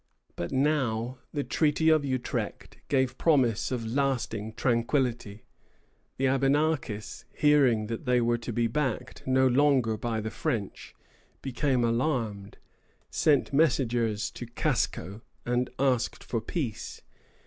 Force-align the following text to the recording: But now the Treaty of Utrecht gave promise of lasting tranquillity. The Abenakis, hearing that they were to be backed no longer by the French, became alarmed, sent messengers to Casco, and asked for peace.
But 0.35 0.51
now 0.51 1.19
the 1.31 1.43
Treaty 1.43 1.89
of 1.89 2.03
Utrecht 2.03 2.77
gave 2.87 3.19
promise 3.19 3.71
of 3.71 3.85
lasting 3.85 4.53
tranquillity. 4.55 5.43
The 6.17 6.25
Abenakis, 6.25 7.25
hearing 7.31 7.85
that 7.85 8.05
they 8.05 8.19
were 8.19 8.39
to 8.39 8.51
be 8.51 8.65
backed 8.65 9.21
no 9.27 9.45
longer 9.45 9.97
by 9.97 10.19
the 10.19 10.31
French, 10.31 10.95
became 11.43 11.83
alarmed, 11.83 12.57
sent 13.11 13.53
messengers 13.53 14.31
to 14.31 14.47
Casco, 14.47 15.21
and 15.45 15.69
asked 15.77 16.23
for 16.23 16.41
peace. 16.41 17.03